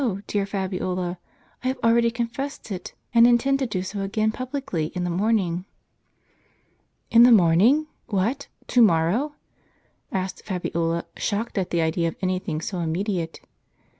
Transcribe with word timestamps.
dear 0.25 0.47
Fabiola; 0.47 1.19
I 1.63 1.67
have 1.67 1.77
already 1.83 2.09
confessed 2.09 2.71
it, 2.71 2.95
and 3.13 3.27
intend 3.27 3.59
to 3.59 3.67
do 3.67 3.83
so 3.83 4.01
again 4.01 4.31
publicly 4.31 4.87
in 4.95 5.03
the 5.03 5.11
morning." 5.11 5.65
"In 7.11 7.21
the 7.21 7.31
morning!— 7.31 7.85
what, 8.19 8.47
to 8.69 8.81
morrow?" 8.81 9.35
asked 10.11 10.43
Fabiola, 10.43 11.05
shocked 11.17 11.55
at 11.59 11.69
the 11.69 11.81
idea 11.81 12.07
of 12.07 12.15
any 12.19 12.39
thing 12.39 12.61
so 12.61 12.79
immediate. 12.79 13.41